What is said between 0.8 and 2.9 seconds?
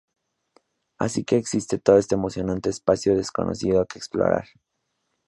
Así que existe todo este emocionante